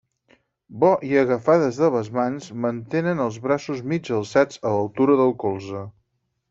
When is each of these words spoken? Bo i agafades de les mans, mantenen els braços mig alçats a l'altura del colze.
Bo 0.83 0.89
i 1.09 1.19
agafades 1.23 1.77
de 1.81 1.89
les 1.97 2.09
mans, 2.17 2.49
mantenen 2.65 3.23
els 3.29 3.39
braços 3.47 3.87
mig 3.93 4.13
alçats 4.21 4.63
a 4.71 4.77
l'altura 4.79 5.21
del 5.25 5.41
colze. 5.47 5.89